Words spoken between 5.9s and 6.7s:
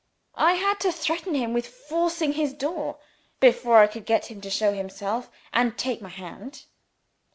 my hand.